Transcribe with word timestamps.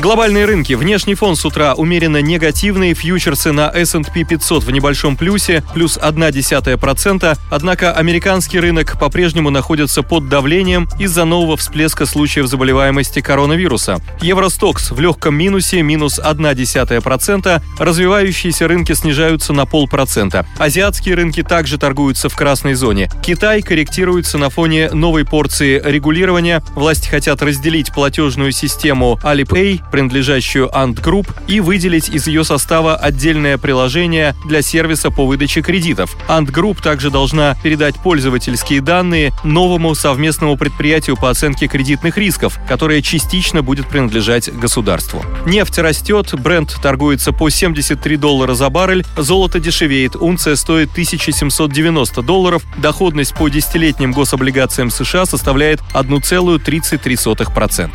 Глобальные 0.00 0.46
рынки. 0.46 0.72
Внешний 0.72 1.14
фон 1.14 1.36
с 1.36 1.44
утра 1.44 1.74
умеренно 1.74 2.22
негативный. 2.22 2.94
Фьючерсы 2.94 3.52
на 3.52 3.68
S&P 3.68 4.24
500 4.24 4.64
в 4.64 4.70
небольшом 4.70 5.14
плюсе, 5.14 5.62
плюс 5.74 5.98
0,1%. 5.98 7.38
Однако 7.50 7.92
американский 7.92 8.60
рынок 8.60 8.98
по-прежнему 8.98 9.50
находится 9.50 10.02
под 10.02 10.30
давлением 10.30 10.88
из-за 10.98 11.26
нового 11.26 11.58
всплеска 11.58 12.06
случаев 12.06 12.46
заболеваемости 12.46 13.20
коронавируса. 13.20 13.98
Евростокс 14.22 14.90
в 14.90 14.98
легком 15.00 15.34
минусе, 15.34 15.82
минус 15.82 16.18
0,1%. 16.18 17.62
Развивающиеся 17.78 18.68
рынки 18.68 18.94
снижаются 18.94 19.52
на 19.52 19.66
полпроцента. 19.66 20.46
Азиатские 20.56 21.14
рынки 21.14 21.42
также 21.42 21.76
торгуются 21.76 22.30
в 22.30 22.36
красной 22.36 22.72
зоне. 22.72 23.10
Китай 23.22 23.60
корректируется 23.60 24.38
на 24.38 24.48
фоне 24.48 24.88
новой 24.92 25.26
порции 25.26 25.78
регулирования. 25.84 26.62
Власти 26.74 27.06
хотят 27.06 27.42
разделить 27.42 27.92
платежную 27.92 28.52
систему 28.52 29.20
Alipay 29.22 29.82
принадлежащую 29.90 30.68
Ant 30.68 31.02
Group, 31.02 31.28
и 31.46 31.60
выделить 31.60 32.08
из 32.08 32.26
ее 32.26 32.44
состава 32.44 32.96
отдельное 32.96 33.58
приложение 33.58 34.34
для 34.46 34.62
сервиса 34.62 35.10
по 35.10 35.26
выдаче 35.26 35.62
кредитов. 35.62 36.16
Ant 36.28 36.46
Group 36.46 36.82
также 36.82 37.10
должна 37.10 37.56
передать 37.62 37.96
пользовательские 37.96 38.80
данные 38.80 39.32
новому 39.44 39.94
совместному 39.94 40.56
предприятию 40.56 41.16
по 41.16 41.30
оценке 41.30 41.66
кредитных 41.66 42.16
рисков, 42.16 42.58
которое 42.68 43.02
частично 43.02 43.62
будет 43.62 43.88
принадлежать 43.88 44.52
государству. 44.52 45.24
Нефть 45.46 45.78
растет, 45.78 46.34
бренд 46.38 46.76
торгуется 46.82 47.32
по 47.32 47.50
73 47.50 48.16
доллара 48.16 48.54
за 48.54 48.68
баррель, 48.70 49.04
золото 49.16 49.60
дешевеет, 49.60 50.16
унция 50.16 50.56
стоит 50.56 50.90
1790 50.92 52.22
долларов, 52.22 52.62
доходность 52.78 53.34
по 53.34 53.48
десятилетним 53.48 54.12
гособлигациям 54.12 54.90
США 54.90 55.26
составляет 55.26 55.80
1,33%. 55.94 57.90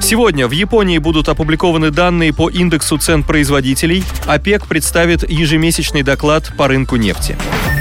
Сегодня 0.00 0.46
в 0.48 0.52
Японии 0.52 0.98
будут 0.98 1.28
опубликованы 1.38 1.92
данные 1.92 2.32
по 2.32 2.50
индексу 2.50 2.98
цен 2.98 3.22
производителей. 3.22 4.02
ОПЕК 4.26 4.66
представит 4.66 5.22
ежемесячный 5.30 6.02
доклад 6.02 6.50
по 6.56 6.66
рынку 6.66 6.96
нефти. 6.96 7.36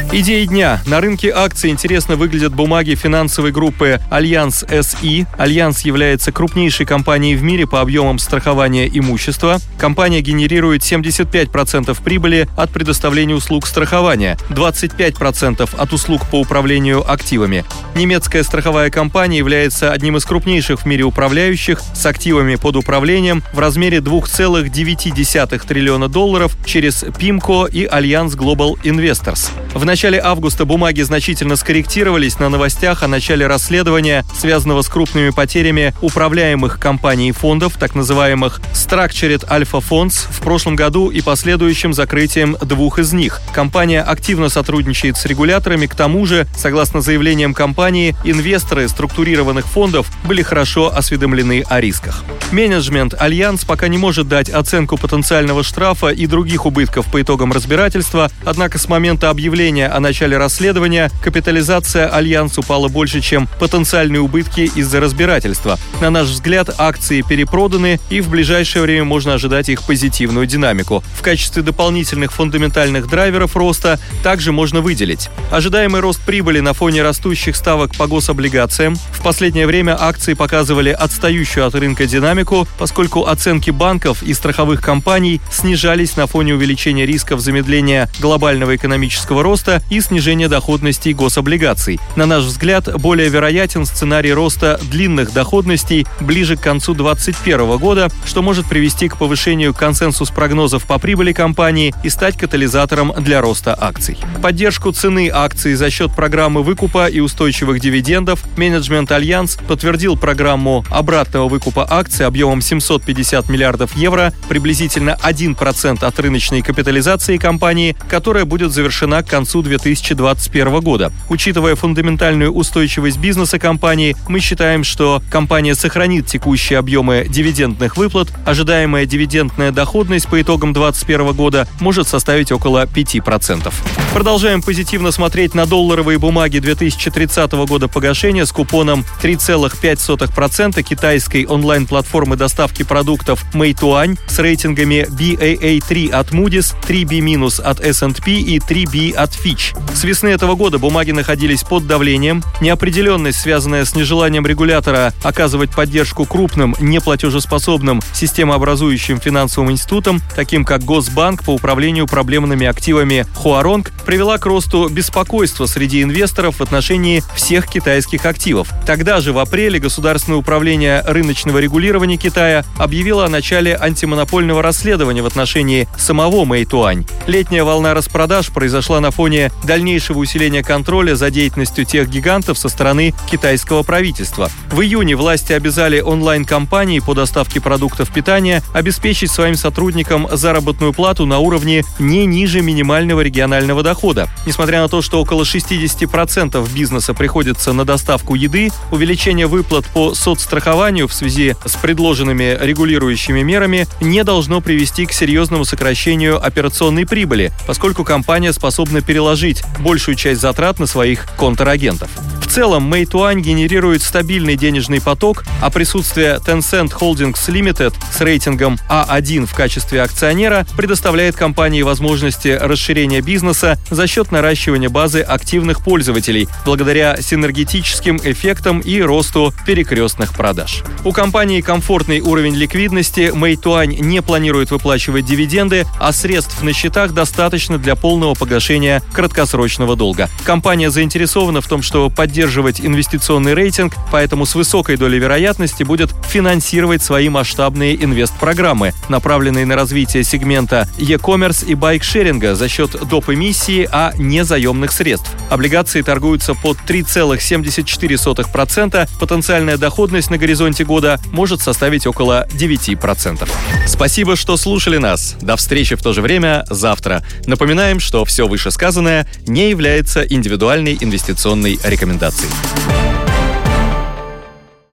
Идеи 0.09 0.45
дня. 0.45 0.81
На 0.85 1.01
рынке 1.01 1.33
акций 1.35 1.69
интересно 1.69 2.15
выглядят 2.15 2.55
бумаги 2.55 2.95
финансовой 2.95 3.51
группы 3.51 3.99
Allianz 4.09 4.63
SE. 4.69 5.27
Allianz 5.37 5.81
является 5.81 6.31
крупнейшей 6.31 6.85
компанией 6.85 7.35
в 7.35 7.43
мире 7.43 7.67
по 7.67 7.81
объемам 7.81 8.17
страхования 8.17 8.87
имущества. 8.87 9.59
Компания 9.77 10.21
генерирует 10.21 10.81
75% 10.81 12.01
прибыли 12.01 12.47
от 12.55 12.71
предоставления 12.71 13.35
услуг 13.35 13.67
страхования, 13.67 14.37
25% 14.49 15.69
от 15.77 15.93
услуг 15.93 16.21
по 16.31 16.39
управлению 16.39 17.09
активами. 17.11 17.65
Немецкая 17.93 18.43
страховая 18.43 18.89
компания 18.89 19.39
является 19.39 19.91
одним 19.91 20.15
из 20.15 20.23
крупнейших 20.23 20.81
в 20.81 20.85
мире 20.85 21.03
управляющих 21.03 21.81
с 21.93 22.05
активами 22.05 22.55
под 22.55 22.77
управлением 22.77 23.43
в 23.51 23.59
размере 23.59 23.97
2,9 23.97 25.67
триллиона 25.67 26.07
долларов 26.07 26.55
через 26.65 27.03
PIMCO 27.03 27.69
и 27.69 27.83
Allianz 27.85 28.35
Global 28.35 28.81
Investors. 28.83 29.51
В 29.73 29.83
августа 30.05 30.65
бумаги 30.65 31.01
значительно 31.01 31.55
скорректировались 31.55 32.37
на 32.37 32.49
новостях 32.49 33.01
о 33.01 33.07
начале 33.07 33.47
расследования, 33.47 34.23
связанного 34.37 34.83
с 34.83 34.89
крупными 34.89 35.31
потерями 35.31 35.91
управляемых 36.01 36.79
компаний 36.79 37.29
и 37.29 37.31
фондов, 37.31 37.77
так 37.79 37.95
называемых 37.95 38.61
Structured 38.73 39.47
Alpha 39.49 39.83
Funds, 39.83 40.27
в 40.29 40.41
прошлом 40.41 40.75
году 40.75 41.09
и 41.09 41.21
последующим 41.21 41.95
закрытием 41.95 42.55
двух 42.61 42.99
из 42.99 43.11
них. 43.11 43.41
Компания 43.53 44.03
активно 44.03 44.49
сотрудничает 44.49 45.17
с 45.17 45.25
регуляторами, 45.25 45.87
к 45.87 45.95
тому 45.95 46.27
же, 46.27 46.45
согласно 46.55 47.01
заявлениям 47.01 47.55
компании, 47.55 48.15
инвесторы 48.23 48.87
структурированных 48.87 49.65
фондов 49.65 50.11
были 50.25 50.43
хорошо 50.43 50.95
осведомлены 50.95 51.63
о 51.67 51.81
рисках. 51.81 52.23
Менеджмент 52.51 53.15
Allianz 53.19 53.65
пока 53.65 53.87
не 53.87 53.97
может 53.97 54.27
дать 54.27 54.51
оценку 54.51 54.97
потенциального 54.97 55.63
штрафа 55.63 56.09
и 56.09 56.27
других 56.27 56.67
убытков 56.67 57.11
по 57.11 57.19
итогам 57.19 57.51
разбирательства, 57.51 58.29
однако 58.45 58.77
с 58.77 58.87
момента 58.87 59.31
объявления 59.31 59.86
о 59.87 59.99
начале 59.99 60.37
расследования 60.37 61.11
капитализация 61.23 62.07
Allianz 62.07 62.57
упала 62.57 62.87
больше, 62.87 63.21
чем 63.21 63.47
потенциальные 63.59 64.21
убытки 64.21 64.69
из-за 64.75 64.99
разбирательства. 64.99 65.79
На 66.01 66.09
наш 66.09 66.27
взгляд, 66.27 66.69
акции 66.77 67.21
перепроданы, 67.21 67.99
и 68.09 68.21
в 68.21 68.29
ближайшее 68.29 68.83
время 68.83 69.03
можно 69.05 69.33
ожидать 69.33 69.69
их 69.69 69.83
позитивную 69.83 70.45
динамику. 70.45 71.03
В 71.15 71.21
качестве 71.21 71.63
дополнительных 71.63 72.31
фундаментальных 72.31 73.09
драйверов 73.09 73.55
роста 73.55 73.99
также 74.23 74.51
можно 74.51 74.81
выделить 74.81 75.29
ожидаемый 75.51 76.01
рост 76.01 76.21
прибыли 76.21 76.59
на 76.59 76.73
фоне 76.73 77.01
растущих 77.01 77.55
ставок 77.55 77.95
по 77.95 78.07
гособлигациям. 78.07 78.95
В 78.95 79.21
последнее 79.21 79.67
время 79.67 79.97
акции 79.99 80.33
показывали 80.33 80.89
отстающую 80.89 81.65
от 81.65 81.75
рынка 81.75 82.05
динамику, 82.05 82.67
поскольку 82.77 83.25
оценки 83.25 83.71
банков 83.71 84.23
и 84.23 84.33
страховых 84.33 84.81
компаний 84.81 85.41
снижались 85.51 86.15
на 86.15 86.27
фоне 86.27 86.53
увеличения 86.53 87.05
рисков 87.05 87.39
замедления 87.39 88.09
глобального 88.19 88.75
экономического 88.75 89.43
роста 89.43 89.76
и 89.89 90.01
снижение 90.01 90.47
доходностей 90.47 91.13
гособлигаций. 91.13 91.99
На 92.15 92.25
наш 92.25 92.43
взгляд, 92.43 92.99
более 92.99 93.29
вероятен 93.29 93.85
сценарий 93.85 94.33
роста 94.33 94.79
длинных 94.89 95.33
доходностей 95.33 96.05
ближе 96.19 96.57
к 96.57 96.61
концу 96.61 96.93
2021 96.93 97.77
года, 97.77 98.09
что 98.25 98.41
может 98.41 98.67
привести 98.67 99.09
к 99.09 99.17
повышению 99.17 99.73
консенсус 99.73 100.29
прогнозов 100.29 100.85
по 100.85 100.99
прибыли 100.99 101.33
компании 101.33 101.93
и 102.03 102.09
стать 102.09 102.37
катализатором 102.37 103.13
для 103.19 103.41
роста 103.41 103.77
акций. 103.79 104.17
Поддержку 104.41 104.91
цены 104.91 105.29
акций 105.33 105.75
за 105.75 105.89
счет 105.89 106.15
программы 106.15 106.63
выкупа 106.63 107.07
и 107.07 107.19
устойчивых 107.19 107.79
дивидендов 107.79 108.43
менеджмент 108.57 109.11
Allianz 109.11 109.57
подтвердил 109.67 110.17
программу 110.17 110.85
обратного 110.89 111.47
выкупа 111.47 111.87
акций 111.89 112.25
объемом 112.25 112.61
750 112.61 113.49
миллиардов 113.49 113.95
евро, 113.95 114.33
приблизительно 114.49 115.17
1% 115.23 116.03
от 116.03 116.19
рыночной 116.19 116.61
капитализации 116.61 117.37
компании, 117.37 117.95
которая 118.09 118.45
будет 118.45 118.71
завершена 118.71 119.23
к 119.23 119.29
концу 119.29 119.61
2021 119.67 120.79
года. 120.79 121.11
Учитывая 121.29 121.75
фундаментальную 121.75 122.51
устойчивость 122.51 123.17
бизнеса 123.17 123.59
компании, 123.59 124.15
мы 124.27 124.39
считаем, 124.39 124.83
что 124.83 125.21
компания 125.29 125.75
сохранит 125.75 126.25
текущие 126.27 126.79
объемы 126.79 127.27
дивидендных 127.29 127.97
выплат. 127.97 128.29
Ожидаемая 128.45 129.05
дивидендная 129.05 129.71
доходность 129.71 130.27
по 130.27 130.41
итогам 130.41 130.73
2021 130.73 131.33
года 131.33 131.67
может 131.79 132.07
составить 132.07 132.51
около 132.51 132.85
5%. 132.85 133.73
Продолжаем 134.13 134.61
позитивно 134.61 135.11
смотреть 135.11 135.53
на 135.53 135.65
долларовые 135.65 136.17
бумаги 136.17 136.59
2030 136.59 137.51
года 137.67 137.87
погашения 137.87 138.45
с 138.45 138.51
купоном 138.51 139.05
3,5% 139.21 140.81
китайской 140.81 141.45
онлайн-платформы 141.45 142.35
доставки 142.35 142.83
продуктов 142.83 143.45
Meituan 143.53 144.17
с 144.27 144.39
рейтингами 144.39 145.07
BAA3 145.09 146.09
от 146.11 146.31
Moody's, 146.31 146.73
3B- 146.87 147.27
от 147.63 147.79
S&P 147.81 148.31
и 148.31 148.59
3B 148.59 149.13
от 149.13 149.31
Fitch. 149.31 149.56
Fitch. 149.57 149.75
С 149.93 150.03
весны 150.03 150.29
этого 150.29 150.55
года 150.55 150.77
бумаги 150.77 151.11
находились 151.11 151.63
под 151.63 151.87
давлением. 151.87 152.43
Неопределенность, 152.61 153.39
связанная 153.39 153.85
с 153.85 153.95
нежеланием 153.95 154.45
регулятора 154.45 155.13
оказывать 155.23 155.71
поддержку 155.71 156.25
крупным, 156.25 156.75
неплатежеспособным 156.79 158.01
системообразующим 158.13 159.19
финансовым 159.19 159.71
институтам, 159.71 160.21
таким 160.35 160.65
как 160.65 160.83
Госбанк 160.83 161.43
по 161.43 161.51
управлению 161.51 162.05
проблемными 162.05 162.67
активами 162.67 163.25
Хуаронг, 163.35 163.91
привела 164.05 164.37
к 164.37 164.45
росту 164.45 164.87
беспокойства 164.89 165.65
среди 165.65 166.03
инвесторов 166.03 166.57
в 166.57 166.61
отношении 166.61 167.23
всех 167.35 167.67
китайских 167.67 168.25
активов. 168.25 168.69
Тогда 168.85 169.19
же 169.19 169.33
в 169.33 169.39
апреле 169.39 169.79
Государственное 169.79 170.39
управление 170.39 171.01
рыночного 171.01 171.57
регулирования 171.57 172.17
Китая 172.17 172.63
объявило 172.77 173.25
о 173.25 173.29
начале 173.29 173.75
антимонопольного 173.75 174.61
расследования 174.61 175.21
в 175.21 175.25
отношении 175.25 175.87
самого 175.97 176.45
Мэйтуань. 176.45 177.05
Летняя 177.25 177.63
волна 177.63 177.93
распродаж 177.93 178.49
произошла 178.49 178.99
на 178.99 179.11
фоне 179.11 179.46
дальнейшего 179.63 180.19
усиления 180.19 180.63
контроля 180.63 181.15
за 181.15 181.29
деятельностью 181.29 181.85
тех 181.85 182.09
гигантов 182.09 182.57
со 182.57 182.69
стороны 182.69 183.13
китайского 183.29 183.83
правительства. 183.83 184.49
В 184.71 184.81
июне 184.81 185.15
власти 185.15 185.53
обязали 185.53 186.01
онлайн-компании 186.01 186.99
по 186.99 187.13
доставке 187.13 187.61
продуктов 187.61 188.11
питания 188.11 188.61
обеспечить 188.73 189.31
своим 189.31 189.55
сотрудникам 189.55 190.27
заработную 190.31 190.93
плату 190.93 191.25
на 191.25 191.39
уровне 191.39 191.83
не 191.99 192.25
ниже 192.25 192.61
минимального 192.61 193.21
регионального 193.21 193.83
дохода. 193.83 194.29
Несмотря 194.45 194.81
на 194.81 194.87
то, 194.89 195.01
что 195.01 195.21
около 195.21 195.43
60% 195.43 196.73
бизнеса 196.73 197.13
приходится 197.13 197.73
на 197.73 197.85
доставку 197.85 198.35
еды, 198.35 198.69
увеличение 198.91 199.47
выплат 199.47 199.85
по 199.85 200.13
соцстрахованию 200.13 201.07
в 201.07 201.13
связи 201.13 201.55
с 201.65 201.75
предложенными 201.75 202.57
регулирующими 202.59 203.41
мерами 203.41 203.87
не 204.01 204.23
должно 204.23 204.61
привести 204.61 205.05
к 205.05 205.13
серьезному 205.13 205.65
сокращению 205.65 206.43
операционной 206.43 207.05
прибыли, 207.05 207.51
поскольку 207.65 208.03
компания 208.03 208.53
способна 208.53 209.01
переложить 209.01 209.36
большую 209.79 210.15
часть 210.15 210.41
затрат 210.41 210.79
на 210.79 210.87
своих 210.87 211.27
контрагентов 211.37 212.09
В 212.47 212.49
целом, 212.57 212.91
Meituan 212.91 213.41
генерирует 213.41 214.01
стабильный 214.01 214.55
денежный 214.55 215.01
поток, 215.01 215.43
а 215.61 215.69
присутствие 215.69 216.39
Tencent 216.43 216.93
Holdings 216.97 217.37
Limited 217.49 217.93
с 218.11 218.21
рейтингом 218.21 218.79
А1 218.89 219.45
в 219.45 219.53
качестве 219.53 220.01
акционера 220.01 220.65
предоставляет 220.75 221.35
компании 221.35 221.81
возможности 221.81 222.57
расширения 222.59 223.19
бизнеса 223.19 223.77
за 223.91 224.07
счет 224.07 224.31
наращивания 224.31 224.89
базы 224.89 225.19
активных 225.21 225.83
пользователей 225.83 226.47
благодаря 226.65 227.21
синергетическим 227.21 228.17
эффектам 228.23 228.79
и 228.79 229.01
росту 229.01 229.53
перекрестных 229.65 230.33
продаж. 230.33 230.83
У 231.03 231.11
компании 231.11 231.59
комфортный 231.59 232.21
уровень 232.21 232.55
ликвидности, 232.55 233.31
Meituan 233.35 233.87
не 233.87 234.21
планирует 234.21 234.71
выплачивать 234.71 235.25
дивиденды, 235.25 235.85
а 235.99 236.13
средств 236.13 236.63
на 236.63 236.71
счетах 236.71 237.11
достаточно 237.11 237.77
для 237.77 237.95
полного 237.95 238.35
погашения 238.35 239.03
краткосрочного 239.11 239.97
долга. 239.97 240.29
Компания 240.45 240.89
заинтересована 240.89 241.59
в 241.59 241.67
том, 241.67 241.83
что 241.83 242.09
поддерживать 242.09 242.36
инвестиционный 242.81 243.53
рейтинг, 243.53 243.93
поэтому 244.11 244.45
с 244.45 244.55
высокой 244.55 244.97
долей 244.97 245.19
вероятности 245.19 245.83
будет 245.83 246.13
финансировать 246.29 247.01
свои 247.01 247.29
масштабные 247.29 247.95
инвестпрограммы, 247.95 248.93
направленные 249.09 249.65
на 249.65 249.75
развитие 249.75 250.23
сегмента 250.23 250.87
e-commerce 250.97 251.65
и 251.65 251.73
байк-шеринга 251.73 252.55
за 252.55 252.67
счет 252.67 252.91
доп. 253.07 253.29
эмиссии, 253.29 253.87
а 253.91 254.11
не 254.17 254.43
заемных 254.43 254.91
средств. 254.91 255.31
Облигации 255.49 256.01
торгуются 256.01 256.53
под 256.53 256.77
3,74%, 256.87 259.09
потенциальная 259.19 259.77
доходность 259.77 260.29
на 260.29 260.37
горизонте 260.37 260.85
года 260.85 261.19
может 261.31 261.61
составить 261.61 262.07
около 262.07 262.47
9%. 262.53 263.47
Спасибо, 263.85 264.35
что 264.35 264.57
слушали 264.57 264.97
нас. 264.97 265.35
До 265.41 265.55
встречи 265.55 265.95
в 265.95 266.03
то 266.03 266.13
же 266.13 266.21
время 266.21 266.65
завтра. 266.69 267.23
Напоминаем, 267.45 267.99
что 267.99 268.25
все 268.25 268.47
вышесказанное 268.47 269.27
не 269.45 269.69
является 269.69 270.21
индивидуальной 270.21 270.97
инвестиционной 270.99 271.79
рекомендацией. 271.83 272.26
komunikacji. 272.31 273.06